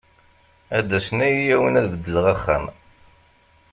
Ad 0.77 0.85
d-asen 0.89 1.17
ad 1.27 1.33
yi-awin, 1.37 1.79
ad 1.81 1.87
beddleɣ 1.93 2.25
axxam. 2.33 2.65